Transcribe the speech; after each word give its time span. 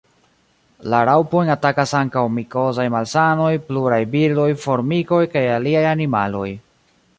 La 0.93 1.01
raŭpojn 1.09 1.51
atakas 1.55 1.93
ankaŭ 1.99 2.23
mikozaj 2.37 2.87
malsanoj, 2.95 3.51
pluraj 3.69 4.01
birdoj, 4.17 4.49
formikoj 4.67 5.23
kaj 5.37 5.47
aliaj 5.59 5.87
animaloj. 5.95 6.51